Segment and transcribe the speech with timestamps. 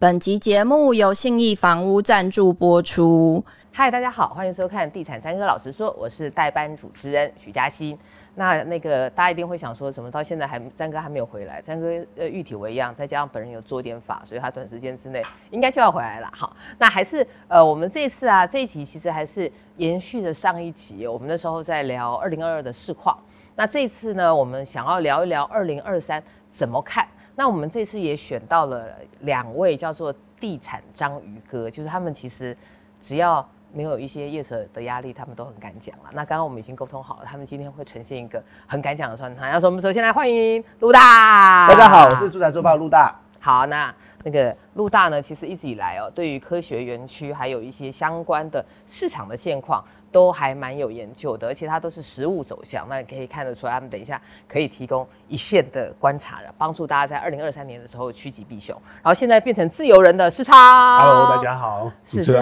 [0.00, 3.44] 本集节目由信义房屋赞助播出。
[3.70, 7.98] 嗨，大家好，欢迎收看《地产詹哥老实说》，我是代班主持人许嘉欣。
[8.34, 11.60] 那那个大家一定会想说，怎么到现在还詹哥还没有回来？
[11.60, 16.30] 詹哥呃玉体为恙，再加上本人有做点法，所以他短时间之内应该就要回来了。
[16.32, 23.14] 好，那还是呃我们这次啊这一集其实还是延续的上一集，我们那时候在聊二零二二的市况。
[23.54, 27.06] 那这次呢，我们想要聊一聊二零二三怎么看。
[27.36, 28.88] 那我们这次也选到了
[29.20, 32.56] 两位叫做地产章鱼哥，就是他们其实
[33.00, 36.10] 只要没有一些业者的压力，他们都很敢讲了。
[36.12, 39.50] 那刚刚我们已经沟通好了，他们今天会呈现一个很敢讲的状态。
[39.50, 43.14] 那说我们首先来欢迎陆大，大家好，我是住宅周报陆大。
[43.38, 49.82] 好，那那个陆大呢，其实一直以来哦，对于科学园区还有一些相关的市场的现况。
[50.12, 58.74] 都还蛮有研究的，而且它都是实物走向，那你可以看得出来，他们等一下可以提供一线的观察了，帮助大家在二零二三年的时候趋吉避凶。
[58.96, 60.56] 然后现在变成自由人的市昌
[60.98, 62.32] ，Hello，大家好，是是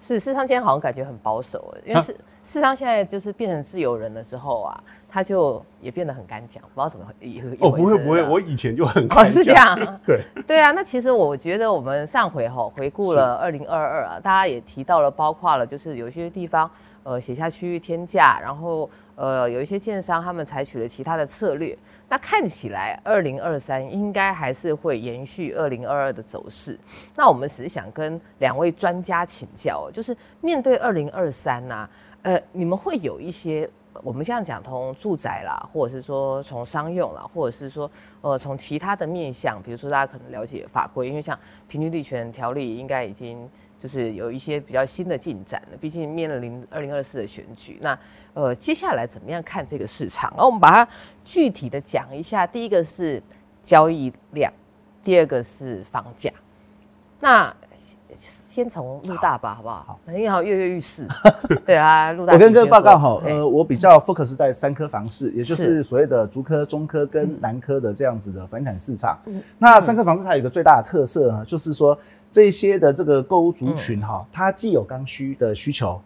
[0.00, 16.70] 是世昌今天好像感觉很保守，因为世世昌现在就是变成自由人了之后啊，他就也变得很敢讲，不知道怎么以哦，不会不会，我以前就很敢讲，哦，是这样，对对啊，那其实我觉得我们上回哈回顾了二零二二啊，大家也提到了，包括了就是有些地方。
[17.06, 21.78] 呃，写下区域天价，然后呃，有一些建商他们采取了其他的策略。
[22.08, 26.76] 那看起来二零二三应该还是会延续二零二二的走势。
[27.14, 31.88] 那我们只是想跟两位专家请教，就是面对二零二三呐，
[32.22, 33.70] 呃，你们会有一些
[34.02, 37.88] 我们这样讲，从住宅啦，或者是说从商用啦，或者是说
[38.20, 43.48] 呃从其他的面向，比如说大家可能了解法规，因为像平均地权条例应该已经。
[43.78, 47.78] 就是有一些比较新的进展了，毕竟面临二零二四的选举。
[47.80, 47.98] 那
[48.32, 50.30] 呃，接下来怎么样看这个市场？
[50.30, 50.90] 然后我们把它
[51.22, 52.46] 具体的讲一下。
[52.46, 53.22] 第一个是
[53.62, 54.52] 交易量，
[55.04, 56.30] 第二个是房价。
[57.20, 57.54] 那
[58.14, 59.84] 先从陆大吧，好不好？
[59.86, 61.06] 好，你好，跃跃欲试。
[61.66, 62.32] 对啊，陆大。
[62.32, 69.18] 我跟各位报告好，呃，我比较 focus 在三科房市，也就是所谓的竹科、中科跟南科的这样子的房地产市场。
[69.26, 71.98] 嗯、那三科房市它有一个最大的特色呢，就是说。
[72.36, 75.98] 这些的这个购屋族群哈，它既有刚需的需求，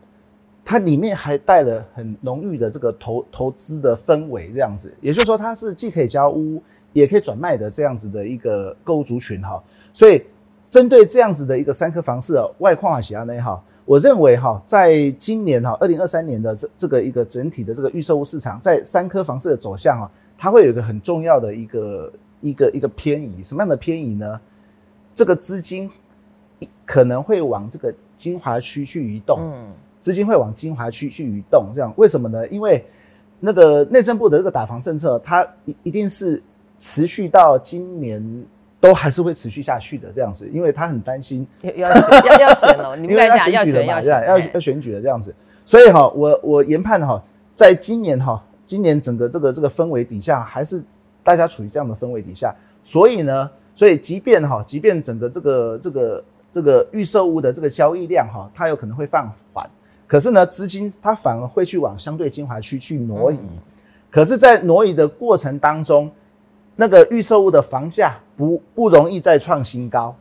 [0.64, 9.60] 它里面还带了很浓郁的这个投投资的氛围，这样子，也就是说它是既可以交屋，也可以转卖的这样子的一个购物族群哈。
[9.92, 10.22] 所以
[10.68, 20.06] 针对这样子的一个三科房市的外况喜亚内哈，我认为哈，在今年哈二零二三年的这这个一个整体的这个预售屋市场，在三科房市的走向啊，
[20.38, 24.40] 它会有一个很重要的一个一个一个偏移，什么样的偏移呢？
[25.12, 25.90] 这个资金。
[26.90, 29.68] 可能会往这个金华区去移动，嗯，
[30.00, 32.48] 资金会往金华区去移动，这样为什么呢？
[32.48, 32.84] 因为
[33.38, 36.42] 那个内政部的这个打房政策，它一一定是
[36.76, 38.20] 持续到今年
[38.80, 41.88] 都还是会持续下去的，这样子，因为他很担心 要要
[42.24, 45.32] 要要选了， 你们要选举了嘛，要要要选举了这样子，
[45.64, 47.22] 所以哈，我我研判哈，
[47.54, 50.82] 在今年哈，今年整个这个这个氛围底下，还是
[51.22, 52.52] 大家处于这样的氛围底下，
[52.82, 56.24] 所以呢，所以即便哈，即便整个这个这个。
[56.52, 59.64] 这个预售屋的这个交易量哈，它有可能会放缓，
[60.08, 63.38] 可是呢，资金它反而会去往相对精华区去挪移。
[64.10, 66.10] 可是，在挪移的过程当中，
[66.74, 70.12] 那个预售屋的房价不不容易再创新高。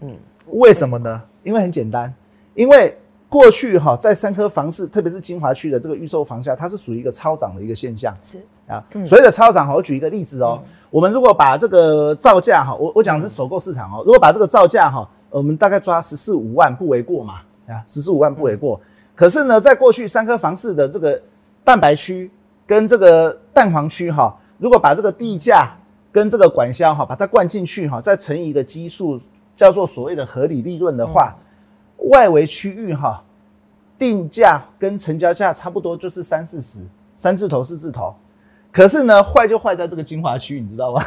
[0.00, 1.20] 嗯，为什么呢？
[1.42, 2.10] 因为很简单，
[2.54, 2.96] 因为
[3.28, 8.16] 过去哈，在三科房市，特别是精华区的这个预售房价，它是属于一个超涨的一个现象。
[8.18, 15.06] 是啊，所谓的超涨，我举一个例子哦，我们如果把这个造价哈，我我讲的是首购市场哦，如果把这个造价哈。
[15.38, 18.80] 我们大概抓十四五万不为过嘛，啊，十四五万不为过。
[19.16, 21.20] 可是呢，在过去三颗房市的这个
[21.64, 22.30] 蛋白区
[22.64, 25.76] 跟这个蛋黄区哈，如果把这个地价
[26.12, 29.20] 跟这个管销哈，把它灌进去哈，再乘以一个基数，
[29.56, 31.34] 叫做所谓的合理利润的话，
[32.10, 33.20] 外围区域哈，
[33.98, 36.78] 定价跟成交价差不多就是三四十，
[37.16, 38.14] 三字头四字头。
[38.70, 41.02] 可是呢，坏就坏在这个精华区，你知道吗？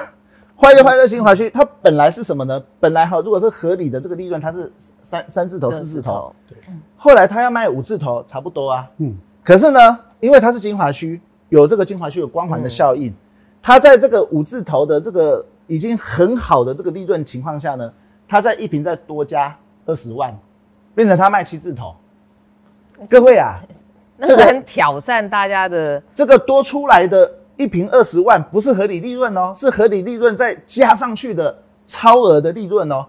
[0.59, 2.61] 坏就坏在精华区，它本来是什么呢？
[2.79, 4.71] 本来哈，如果是合理的这个利润，它是
[5.03, 6.33] 三三字头、四字头。
[6.47, 6.57] 对。
[6.97, 8.89] 后来他要卖五字头，差不多啊。
[8.97, 9.15] 嗯。
[9.43, 13.13] 可是呢，因为它是精华区，有这个精华区有光环的效应，
[13.61, 17.93] 它在这个五字头的这个已经很好的这个利润情况下呢，
[18.27, 19.55] 它在一瓶再多加
[19.85, 20.35] 二十万，
[20.95, 21.95] 变成它卖七字头。
[23.07, 23.59] 各位啊，
[24.21, 27.31] 这个很挑战大家的这个多出来的。
[27.57, 33.05] 一瓶二十万不是合理利润哦，是合理利润再加上去的超额的利润哦。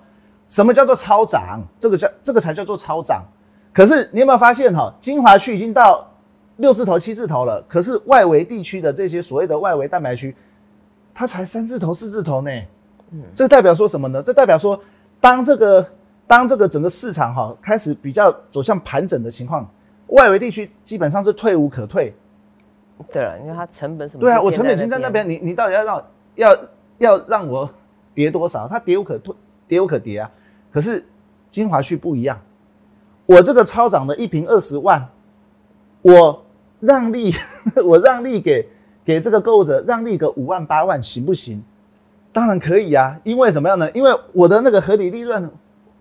[0.49, 1.61] 什么叫做超涨？
[1.79, 3.23] 这个叫这个才叫做超涨。
[3.73, 6.11] 可是你有没有发现哈，精华区已经到
[6.57, 10.35] 六字头、七字头了，可是外围地区的这些所谓的外围蛋白区，
[11.13, 12.51] 它才三字头、四字头呢。
[13.11, 14.23] 嗯，这代表说什么呢？
[14.23, 14.81] 这代表说，
[15.21, 15.87] 当这个
[16.27, 19.69] 当这个整个市场哈开始比较走向盘整的情况，
[20.09, 22.15] 外围地区基本上是退无可退。
[23.13, 24.21] 对了，因为它成本什么？
[24.21, 26.05] 对啊，我成本已经在那边，你你到底要让
[26.35, 26.57] 要
[26.99, 27.69] 要让我
[28.15, 28.67] 跌多少？
[28.69, 29.35] 它跌无可退，
[29.67, 30.31] 跌无可跌啊。
[30.71, 31.05] 可是
[31.51, 32.41] 精华区不一样，
[33.27, 35.09] 我这个超涨的一瓶二十万，
[36.03, 36.45] 我
[36.81, 37.35] 让利，
[37.85, 38.69] 我让利给
[39.05, 41.63] 给这个购物者，让利个五万八万行不行？
[42.33, 43.91] 当然可以啊，因为怎么样呢？
[43.93, 45.51] 因为我的那个合理利润。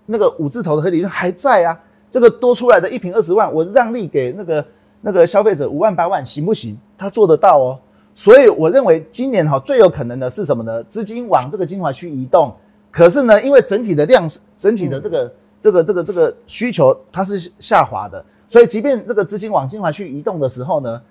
[0.09, 1.77] 那个五字头的合理利润还在啊，
[2.09, 4.65] 这个多出来的一瓶二十万，我让利给那个
[5.01, 6.79] 那个消费者五万八万，行不行？
[6.97, 7.79] 他做得到哦。
[8.13, 10.83] 所以我认为今年哈最有可能的是什么呢？
[10.85, 12.53] 资金往这个精华区移动。
[12.89, 14.27] 可是呢，因为整体的量，
[14.57, 21.01] 整体的这个、嗯、这个这个这个需求它是下滑的，所以即便这个资金往精华区移动的时候呢，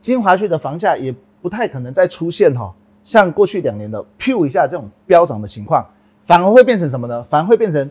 [0.00, 2.72] 精华区的房价也不太可能再出现哈
[3.02, 5.84] 像过去两年的 “pu” 一下这种飙涨的情况，
[6.22, 7.22] 反而会变成什么呢？
[7.24, 7.90] 反而会变成。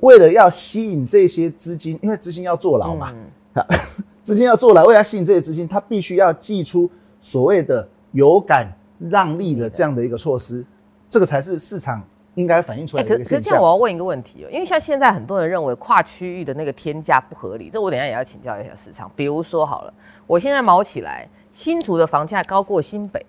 [0.00, 3.14] 为了要吸引这些资金，因为资金要坐牢嘛，
[3.54, 3.78] 啊、嗯，
[4.22, 6.88] 资金要做了，为了吸引这些资金，他必须要祭出
[7.20, 8.72] 所谓的有感
[9.10, 10.64] 让利的这样的一个措施，
[11.08, 12.00] 这个才是市场
[12.34, 13.18] 应该反映出来的。
[13.18, 19.10] 可是这样，我要问一个问题哦，因为像现在很多人认为跨区域的那个天价不合理，这我等一下也要请教一下市场。
[19.16, 19.92] 比如说好了，
[20.26, 23.26] 我现在毛起来，新竹的房价高过新北，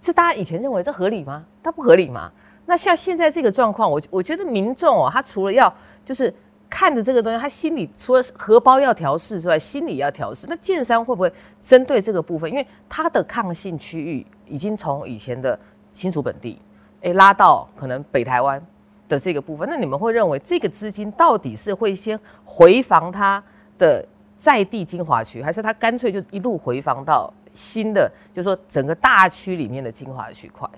[0.00, 1.44] 是大家以前认为这合理吗？
[1.62, 2.30] 它不合理吗？
[2.64, 5.72] 那像现在这个状况，我我觉得民众哦，他除了要
[6.04, 6.32] 就是
[6.70, 10.46] 看着这个东西，他心里除了荷包要调试之外，心里要调试。
[10.48, 12.50] 那建商会不会针对这个部分？
[12.50, 15.58] 因为它的抗性区域已经从以前的
[15.92, 16.60] 新竹本地，
[17.00, 18.64] 诶拉到可能北台湾
[19.08, 19.68] 的这个部分。
[19.68, 23.42] 那你们会认为这个资金到底是会先回防它
[23.78, 24.06] 的
[24.36, 30.68] 在地精华区，还是它干脆就一路回防到新的，就是说整个大区里面的精华区块？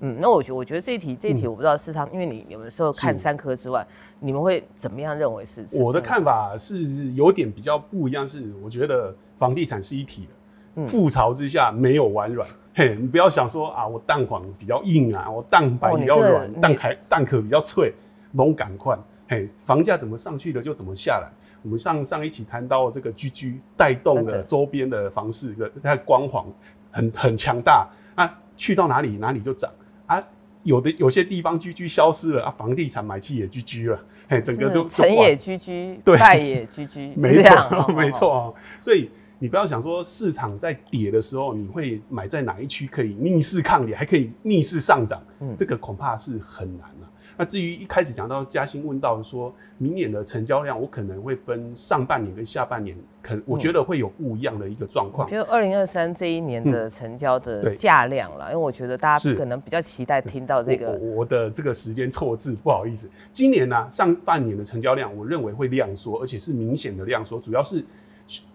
[0.00, 3.86] 嗯，那我觉我觉得这一题这一题我不知道市场，嗯、因为你有的时候看三科之外，
[4.20, 5.64] 你们会怎么样认为是？
[5.72, 10.28] 我的看法是有点比较不一样，是我觉得房地产是一体
[10.74, 12.46] 的，覆巢之下没有完卵。
[12.74, 17.90] 嘿，你不要想说啊，我蛋黄比较硬啊，我蛋白比较软，蛋壳蛋壳比较脆，
[18.32, 18.94] 拢赶快。
[19.28, 21.30] 嘿，房价怎么上去的就怎么下来。
[21.62, 26.44] 我们上上一期谈到这个居居带动了周边的房市的它光环
[26.92, 29.72] 很很强大啊，去到哪里哪里就涨。
[30.06, 30.22] 啊，
[30.62, 38.54] 有的有些地方居居消失了啊，房地产买气也居居了，嘿，整个就成也居居，对，败也居居， 没错， 没错哦。
[38.80, 46.95] 所以你不要想说市场在跌的时候，你会买在哪一区可以逆势抗跌，还可以逆势上涨，嗯，这个恐怕是很难了。
[47.36, 55.28] 那至于一开始讲到嘉兴问到说，明年的成交量，我可能会分上半年跟下半年，可我觉得会有不一样的一个状况。
[55.30, 60.92] 就二零二三这一年的成交的价量了，嗯，因为我觉得大家可能比较期待听到这个。
[60.92, 63.06] 我，我的这个时间错字，不好意思。
[63.32, 67.84] 今年呢，啊，上半年的成交量，我认为会量缩，而且是明显的量缩，主要是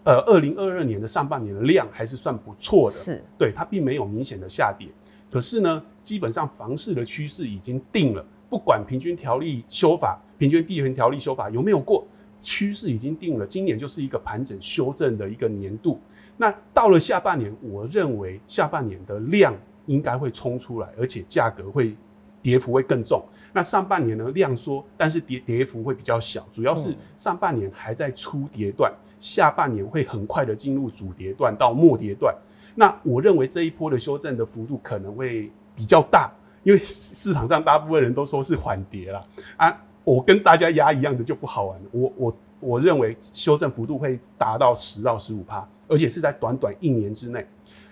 [0.02, 4.88] 呃二零二二年的上半年的量还是算不错的，是对它并没有明显的下跌。
[5.30, 8.26] 可是呢，基本上房市的趋势已经定了。
[8.52, 12.06] 不管平均条例修法、平均地权条例修法有没有过，
[12.38, 13.46] 趋势已经定了。
[13.46, 15.98] 今年就是一个盘整修正的一个年度。
[16.36, 19.54] 那到了下半年，我认为下半年的量
[19.86, 21.96] 应该会冲出来，而且价格会
[22.42, 23.24] 跌幅会更重。
[23.54, 32.36] 那上半年呢，量缩，但是跌跌幅会比较小，主要是上半年还在初跌段，下半年会很快的进入主跌段到末跌段。
[32.74, 36.30] 那我认为这一波的修正的幅度可能会比较大。
[36.62, 39.24] 因为市场上大部分人都说是缓跌啦
[39.56, 41.80] 啊，我跟大家压一样的就不好玩。
[41.90, 47.46] 我我我认为修正幅度会达到十到十五趴，而且是在短短一年之内。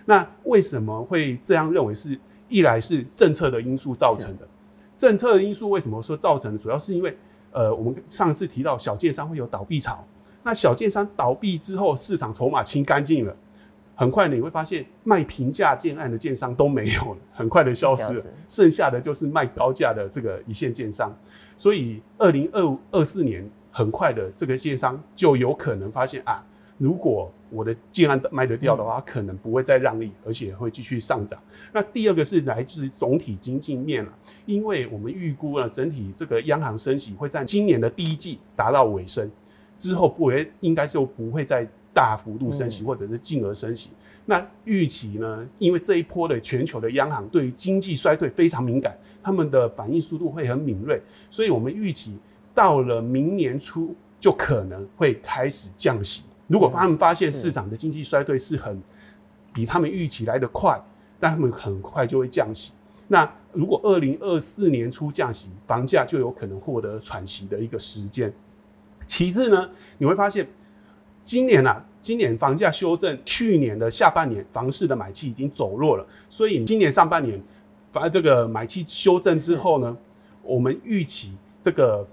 [0.05, 1.95] 那为什么会这样认为？
[1.95, 4.47] 是一来是政策的因素造成的。
[4.97, 6.59] 政策的因素为什么说造成的？
[6.59, 7.17] 主要是因为
[7.53, 10.05] 呃，我们上次提到小建商会有倒闭潮，
[10.43, 13.37] 那小建商倒闭之后，市场筹码清干净了。
[14.01, 21.15] 很快你会发现卖平价建案的建商都没有了，很快的消失了，剩下的就是卖高价的这个一线建商。
[21.55, 26.43] 所以二零二二四年很快的这个建商就有可能发现啊，
[26.79, 31.39] 如果我的建案卖得掉的话，可能不会再让利，而且会继续上涨。
[31.71, 34.11] 那第二个是来自总体经济面了，
[34.47, 39.31] 因为我们预估呢整体这个央行升息会在今年的第一季达到尾声，
[39.77, 41.69] 之后不会应该就不会再。
[41.93, 45.47] 大幅度升息，或者是进而升息，嗯、那预期呢？
[45.59, 52.17] 因为这一波的全球的央行对于经济衰退非常敏感，他们的反应速度会很敏锐，所以我们预期
[52.55, 56.23] 到了明年初就可能会开始降息。
[56.47, 58.81] 如果他们发现市场的经济衰退是很
[59.53, 60.81] 比他们预期来的快，
[61.19, 62.73] 但他们很快就会降息。
[63.09, 68.33] 那如果二零二四年初降息，房价就有可能获得喘息的一个时间。
[69.07, 69.69] 其次呢，
[69.99, 70.47] 你会发现
[71.23, 77.41] 今年啊，今年房价修正，去年的下半年房市的买气已经走弱了，所以今年上半年
[77.93, 79.97] 反这个买气修正之后呢，
[80.43, 82.07] 我们预期这个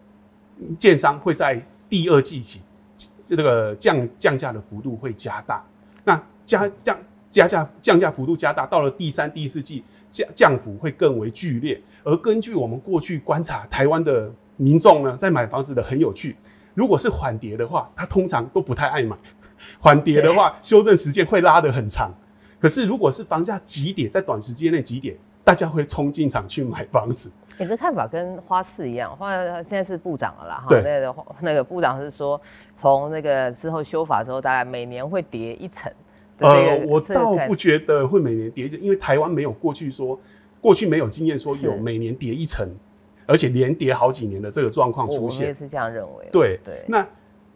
[0.78, 1.60] 建商会在
[1.90, 2.62] 第二季起
[3.26, 5.64] 这个降降价的幅度会加大，
[6.04, 6.98] 那加降
[7.30, 11.82] 加价降价幅度加大，到了第三、第四季降降幅会更为剧烈。
[12.04, 16.36] 而根据我们过去观察，台湾的民众呢，在买房子的很有趣。
[16.78, 19.16] 如果是缓跌的话，他通常都不太爱买；
[19.82, 22.14] 缓跌的话，修正时间会拉得很长。
[22.60, 27.32] 可是如果是房价急跌，在短时间内急跌，大家会冲进场去买房子。
[27.58, 30.64] 你、欸、这看法跟花市一样，花现在是部长了啦。
[30.70, 32.40] 对，那个那个部长是说，
[32.76, 35.92] 从那个之后修法之后，大概每年会跌一层。
[36.38, 40.20] 呃，我倒不觉得会每年跌一层，因为台湾没有过去说。
[40.60, 42.68] 过去没有经验说有每年跌一层，
[43.28, 45.42] 而且连跌好几年的这个状况出现。
[45.42, 46.28] 我也是这样认为。
[46.32, 46.84] 对对。
[46.88, 47.08] 那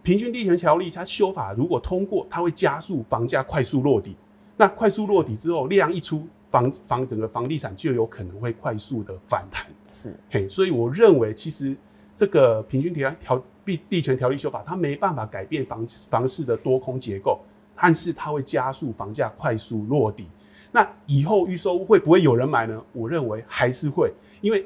[0.04, 4.16] 平均地权条例它修法如果通过，它会加速房价快速落底。
[4.58, 9.66] 那快速落底之后，量一出，房房整个房地产就有可能会快速的反弹。
[9.90, 10.14] 是。
[10.30, 11.76] 嘿，所以我认为其实
[12.14, 17.40] 这个平均条条地地权条例修法，它没办法改变房房市的多空结构，
[17.76, 20.28] 但是它会加速房价快速落底。
[20.72, 22.82] 那以后预售屋会不会有人买呢？
[22.94, 24.12] 我认为还是会，
[24.42, 24.66] 因为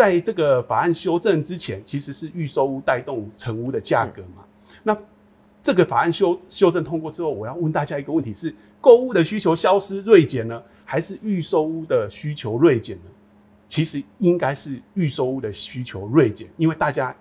[0.00, 4.42] 在这个法案修正之前，其实是预售屋带动成屋的价格嘛。
[4.82, 4.96] 那
[5.62, 13.10] 这个法案修修正通过之后，我要问大家一个问题是：购物的需求消失锐减呢，还是预售屋的需求锐减呢？
[13.68, 17.14] 其实应该是预售屋的需求锐减，因为大家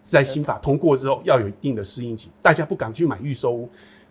[0.00, 3.70] 在新法通过之后要有一定的适应期，大家不敢去买预售屋。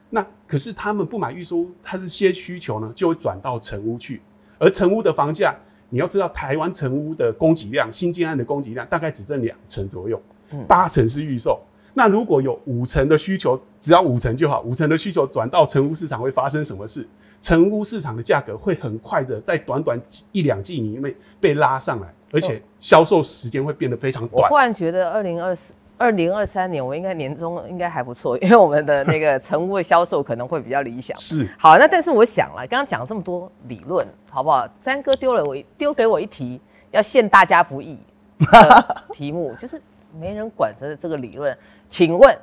[0.09, 4.21] 那可是他们不买预售屋，他这些需求呢就会转到成屋去，
[4.59, 5.53] 而成屋的房价，
[5.89, 10.21] 你要知道台湾成屋的供给量，新建案的供给量大概只剩两成左右，
[10.67, 11.59] 八成是预售。
[11.93, 17.07] 那如果有五成的需求，只要五成就好，五成的需求转到成屋市场会发生什么事？
[17.41, 19.99] 成屋市场的价格会很快的在短短
[20.31, 24.43] 一两季里面被拉上来，而且销售时间会变得非常短。
[24.43, 25.73] 我忽然觉得二零二四。
[25.97, 31.17] 二零二三年，我应该年终应该还不错，因为我们的那个成屋的销售可能会比较理想。
[31.17, 34.67] 是，好，那但是我想了，刚刚讲了这么多理论，好不好？
[34.79, 36.61] 詹哥丢了我丢给我一题，
[36.91, 37.97] 要陷大家不易
[38.39, 39.81] 的题目，就是
[40.19, 41.57] 没人管的这个理论。
[41.89, 42.37] 请问，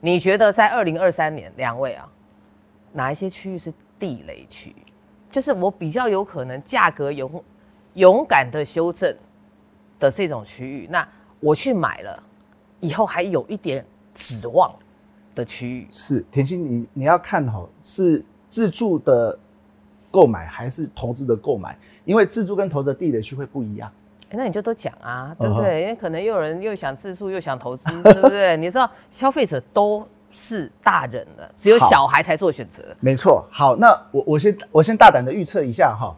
[0.00, 2.08] 你觉得在二零二三年，两位啊，
[2.92, 4.74] 哪一些区域是地雷区？
[5.28, 7.44] 就是我比较有可能价格勇
[7.94, 9.12] 勇敢的修正
[9.98, 11.06] 的这种区域，那
[11.40, 12.22] 我去买了。
[12.82, 14.70] 以后还有一点指望
[15.34, 19.38] 的区域是甜心，你你要看好是自住的
[20.10, 23.90] 购买还是投资的购买，因为自住跟投资的地雷区会不一样。
[24.30, 25.80] 欸、那你就都讲啊，对不对？Uh -huh.
[25.80, 28.56] 因为可能又有人又想自住又想投资， 对不对？
[28.56, 32.82] 你知道消费者都是大人了，只有小孩才做选择。
[32.98, 33.46] 没错。
[33.50, 36.16] 好，那我我先我先大胆的预测一下哈，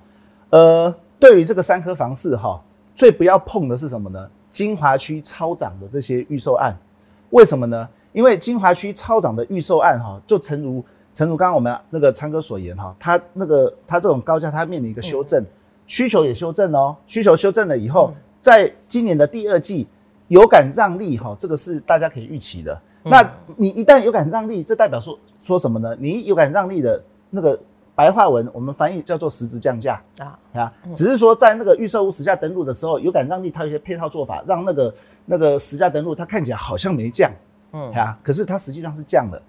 [0.50, 2.60] 呃，对于这个三科房市哈，
[2.94, 4.30] 最不要碰的是什么呢？
[4.54, 6.72] 精华区超涨的这些预售案，
[7.30, 7.88] 为什么呢？
[8.12, 10.82] 因为金华区超涨的预售案，哈，就诚如
[11.12, 15.44] 诚如刚刚我们那个昌哥所言，哈，它那个它这种高价，它面临一个修正，
[15.88, 19.88] 需求也修正哦，需求修正了以后，在今年的第二季
[20.28, 22.80] 有感让利，哈，这个是大家可以预期的。
[23.02, 25.96] 那你一旦有感让利，这代表说说什么呢？
[25.98, 27.58] 你有感让利的那个。
[27.94, 37.30] 白话文我们翻译叫做实质降价啊啊，只是说在那个预售屋实价登录的时候，有感让利，它有一些配套做法，让那个那个实价登录它看起来好像没降，
[37.72, 39.40] 嗯啊，可是它实际上是降了，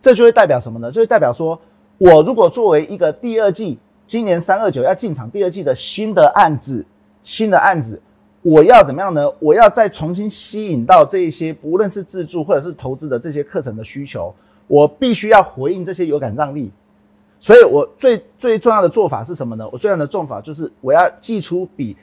[0.00, 0.92] 这就会代表什么呢？
[0.92, 1.58] 就会代表说，
[1.96, 6.84] 我如果作为一个第二季今年三二九要进场第二季的新的案子，
[7.22, 7.98] 新的案子，
[8.42, 9.26] 我要怎么样呢？
[9.38, 14.34] 我要再重新吸引到这一些不论是自住或者是投资的这些课程的需求，
[14.66, 16.70] 我必须要回应这些有感让利。
[17.44, 19.68] 所以，我最最重要的做法是什么呢？
[19.70, 21.94] 我最重要的做法就是，我要寄出比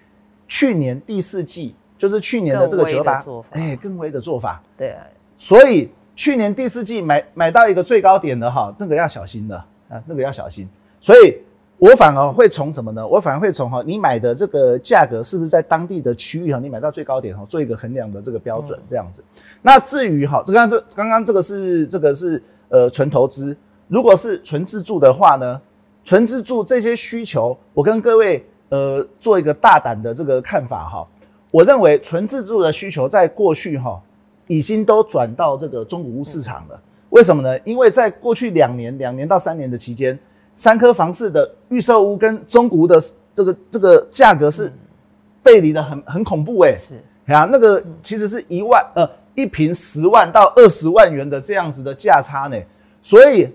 [0.48, 4.62] 去年第四季，就是去年的这个九八，哎，更威的做法。
[4.78, 5.04] 对啊。
[5.40, 9.58] 所以去年第四季买买到一个最高点的哈，这个要小心的
[9.90, 10.70] 啊，那个要小心。
[11.00, 11.40] 所以
[11.80, 13.08] 我反而会从什么呢？
[13.08, 19.24] 我反而会从哈，你买的这个价格是不是在当地的区域哈，你买到最高点哈，做一个衡量的这个标准，这样子。
[19.64, 23.58] 那至于哈，这刚刚这刚刚这个是这个是呃纯投资。
[23.92, 25.62] 如果是纯自住的话呢，
[26.02, 31.06] 纯自住这些需求，我跟各位呃做一个大胆的这个看法哈。
[31.52, 34.02] 我认为纯自住的需求在过去哈
[34.48, 36.82] 已经都转到这个中古屋市场了。
[37.10, 37.60] 为什么呢？
[37.66, 40.18] 因为在过去两年、两年到三年的期间，
[40.54, 42.98] 三科房市的预售屋跟中古屋的
[43.34, 44.72] 这个这个价格是
[45.44, 46.78] 背离的很很恐怖哎、欸。
[46.78, 49.06] 是啊，那个其实是一万呃
[49.36, 52.58] 一平十万到二十万元的这样子的价差呢，
[53.02, 53.50] 所以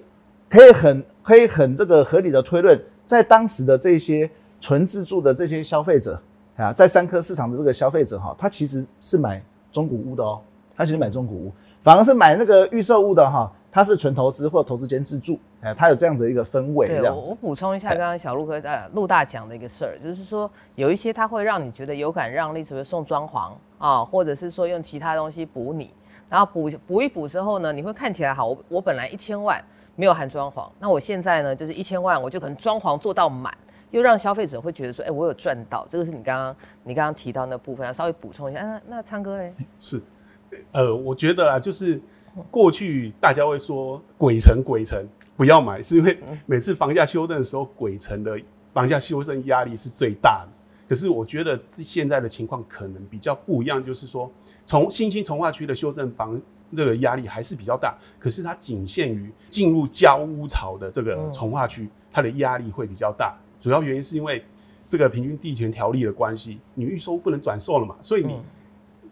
[0.48, 6.20] 可以很可以很这个合理的推论，在当时的这些纯自住的这些消费者
[6.56, 10.40] 啊，在三科市场的这个消费者哈，他其实是买中古屋的哦，
[10.76, 13.52] 他其实买中古屋，反而是买那个预售屋的哈。
[13.68, 16.86] 它是纯投资或投资兼自住，哎，它有这样的一个氛围。
[16.86, 25.90] 对，我我补充一下，刚刚小陆哥呃陆大讲的一个事儿，就是说有一些它会让你觉得有感让利，比如送装潢啊，或者是说用其他东西补你，
[26.30, 28.46] 然后补补一补之后呢，你会看起来好。
[28.46, 29.62] 我我本来一千万
[29.96, 33.52] 没有含装潢，那我现在呢就是一千万，我就可能装潢做到满，
[33.90, 35.84] 又让消费者会觉得说，哎，我有赚到。
[35.90, 38.62] 这个是你刚刚你刚刚提到那部分，要稍微补充一下。
[38.62, 39.52] 那那昌哥嘞？
[39.78, 40.00] 是，
[40.70, 42.00] 呃，我觉得啊，就是。
[42.50, 45.02] 过去大家会说鬼城鬼城
[45.38, 48.38] 不要买，是因为每次房价修正的时候，鬼城的
[48.74, 50.52] 房价修正压力是最大的。
[50.86, 54.30] 可是我觉得现在的情况可能比较不一样，就是说
[54.66, 56.38] 从新兴从化区的修正房
[56.74, 63.36] 这个压力还是比较大，可是它仅限于进入交屋潮的这个从化区，它的压力会比较大。
[63.60, 64.44] 主要原因是因为
[64.88, 68.40] 这个平均地权条例的关系，你预售不能转售了嘛，所以你。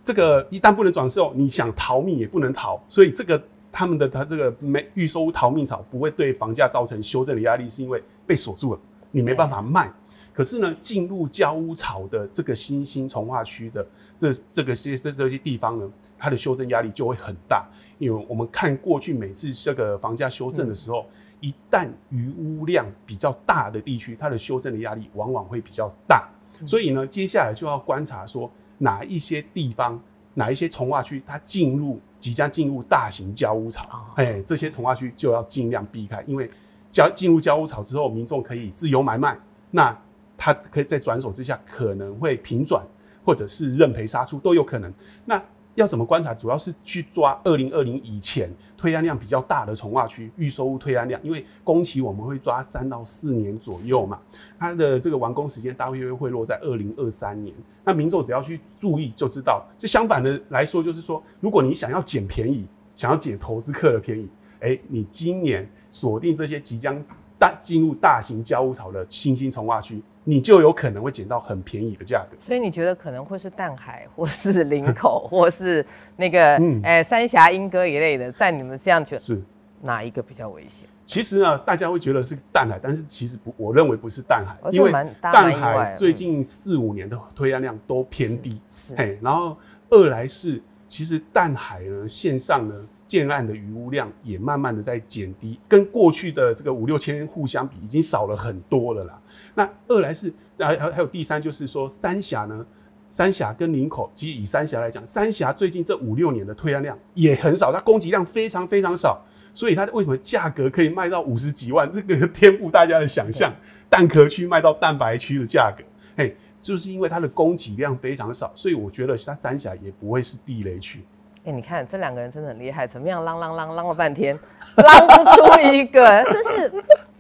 [0.06, 3.42] 这个一旦不能转售，你想逃命也不能逃，所以这个
[3.73, 8.80] 他们的他这个没预售逃命潮不会对房价造成修正的压力，是因为被锁住了，
[9.11, 9.90] 你没办法卖。
[10.35, 13.87] 可是呢，进入交屋潮的这个新兴从化区的
[14.19, 17.64] 这这个些这这些地方呢，它的修正压力就会很大，
[17.99, 21.07] 因为我们看过去每次这个房价修正的时候，
[21.41, 26.29] 嗯、一旦余屋量比较大的地区，它的修正的压力往往会比较大。
[26.67, 28.50] 所以呢，接下来就要观察说。
[28.76, 29.99] 哪一些地方，
[30.35, 36.50] 哪一些从化区，它进入即将进入大型交屋潮，哎、欸，这些从化区就要尽量避开，因为
[36.91, 39.38] 交进入交屋潮之后，民众可以自由买卖，
[39.70, 39.97] 那
[40.37, 42.85] 他可以在转手之下可能会平转，
[43.25, 44.92] 或者是认赔杀出都有可能。
[45.25, 45.42] 那
[45.75, 46.33] 要怎么观察？
[46.33, 54.20] 主要是去抓二零二零以前推案量比较大的重划区预售屋推案量，因为工期我们会抓三到四年左右嘛，
[54.57, 57.53] 它的这个完工时间大约会落在二零二三年。
[57.83, 59.66] 那民众只要去注意就知道。
[59.77, 64.29] 就相反的来说，就是说，如果你想要捡便宜，想要捡投资客的便宜，
[64.61, 67.03] 哎、你今年锁定这些即将
[67.38, 70.03] 大进入大型交屋潮的新兴重化区。
[70.27, 75.85] 你就有可能会捡到很便宜的价格，所以你觉得可能会是淡海，或是林口，或是
[76.16, 79.42] 那个哎、嗯欸、三峡莺歌一类的，在你们这样觉得是
[79.83, 80.88] 哪一个比较危险？
[81.05, 89.55] 其实呢，大家会觉得是淡海，但是其实不，我认为不是淡海，因为淡海最近四五年的推案量都偏低，是，是然后
[89.90, 90.59] 二来是
[90.94, 99.20] 其实淡海呢线上呢建案的余屋量也慢慢的在减低，跟过去的这个五六千户相比，已经少了很多了啦。
[99.57, 102.64] 那二来是还还还有第三，就是说三峡呢，
[103.11, 109.20] 三峡跟林口，其实以三峡来讲，三峡最近这五六年的推案量也很少，它供给量非常非常少，
[109.52, 111.92] 所以它为什么价格可以卖到五十几万？
[111.92, 113.52] 这个天赋大家的想象，
[113.90, 115.83] 蛋壳区卖到蛋白区的价格，
[116.16, 121.05] 嘿，就是因为它的供给量非常少，所以我觉得它三峡也不会是地雷区。
[121.44, 124.35] 哎，你看这两个人真的很厉害，怎么样啷啷啷啷了半天，
[124.77, 126.72] 啷不出一个，真是。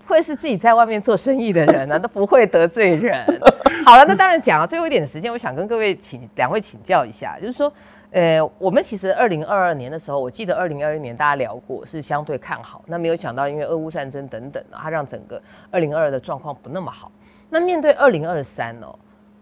[0.06, 3.24] 会是自己在外面做生意的人呢、啊，都不会得罪人。
[3.86, 7.72] 好了，那当然讲了最后一点的时间，我想跟各位请两位请教一下，就是说，
[8.10, 17.10] 呃，我们其实二零二二年的时候，我记得二零二一年大家聊过是相对看好，那没有想到因为俄乌战争等等啊，它让整个二零二二的状况不那么好。
[17.48, 18.94] 那面对二零二三哦，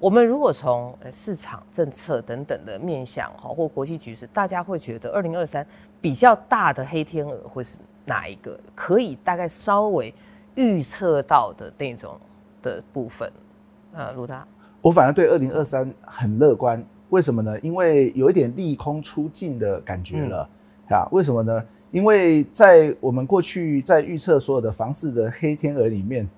[0.02, 5.64] 我们如果从市场政策等等的面向哈，或国际局势，大家会觉得二零二三
[6.00, 8.58] 比较大的黑天鹅会是哪一个？
[8.74, 10.12] 可以大概稍微。
[10.54, 12.20] 预测到的那种
[12.60, 13.32] 的部分，
[13.94, 14.46] 呃，卢大，
[14.82, 17.58] 我反而对二零二三很乐观，为什么呢？
[17.60, 20.46] 因为有一点利空出尽的感觉了，
[20.90, 21.64] 啊、嗯，为什么呢？
[21.90, 26.28] 因为在我们过去在预测所有的房市的黑天鹅里面，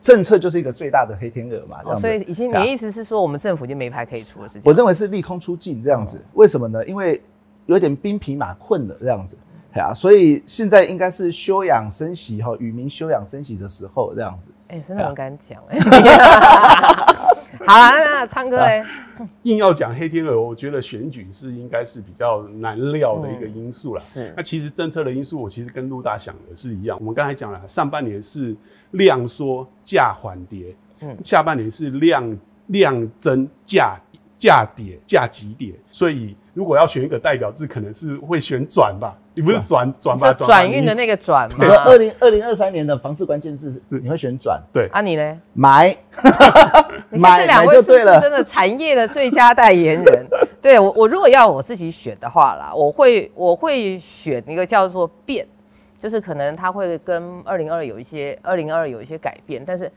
[0.00, 4.64] 政策就是一个最大的黑天鹅嘛，哦，所以已经你的意思是说，我们政府已经没牌可以出了，是这样？
[4.66, 6.84] 我认为是利空出尽这样子，为什么呢？
[6.86, 7.22] 因为
[7.66, 9.36] 有点兵疲马困了这样子。
[9.74, 14.50] 啊，所以现在应该是休养生息哈，与民休养生息的时候，这样子。
[14.68, 15.78] 哎、欸，真的很敢讲哎。
[17.64, 18.82] 好啦，那昌哥嘞，
[19.42, 24.02] 硬要讲黑天鹅，我觉得选举是应该是比较难料的一个因素了、嗯。
[24.02, 24.34] 是。
[24.36, 26.98] 那其实政策的因素，我其实跟陆大想的是一样。
[26.98, 28.56] 我们刚才讲了，上半年是
[28.92, 33.96] 量缩价缓跌，嗯，下半年是量量增价
[34.36, 36.36] 价跌价急跌，所以。
[36.54, 39.16] 如果要选一个代表字，可能是会选转吧？
[39.32, 40.32] 你不是转转吧？
[40.32, 41.64] 转运的那个转吗？
[41.84, 44.60] 二零二零二三年的房市关键字，你会选转？
[44.72, 44.88] 对。
[44.90, 45.40] 啊，你呢？
[45.52, 45.96] 买，
[47.10, 48.20] 买买就对了。
[48.20, 50.26] 真的产业的最佳代言人，
[50.60, 55.46] 对我，我如果要我自己选的话啦，我会我会选一个叫做变，
[55.98, 59.90] 就是可能它会跟二零二有一些二零二有一些改变，但是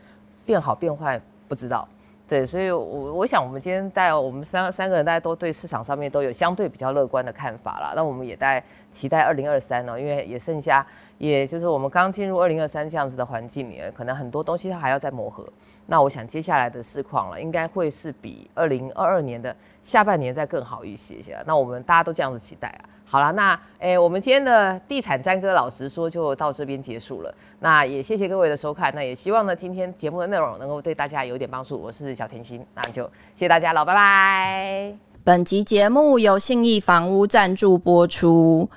[0.45, 1.87] 变好变坏不知道。
[2.27, 7.91] 对，所以我，我想，我们今天带我们三三个人，大家都对市场上面都有相对比较乐观的看法啦。
[7.93, 10.85] 那我们也带期待二零二三呢，因为也剩下，
[11.17, 15.47] 也就是我们刚进入二零二三这样子的环境里，可能很多东西它还要再磨合。
[15.87, 21.37] 那我想接下来的市况了，应该会是比二零二二年的下半年再更好一些些。
[21.45, 22.85] 那我们大家都这样子期待啊。
[23.03, 27.35] 好了，那诶、我们今天的地产詹哥老实说就到这边结束了。
[27.59, 31.77] 那也谢谢各位的收看，那也希望呢今天节目的内容能够对大家有点帮助。
[31.77, 33.03] 我是小甜心，那就
[33.35, 35.10] 谢谢大家了，拜拜。
[35.23, 38.67] 本集节目由信义房屋赞助播出。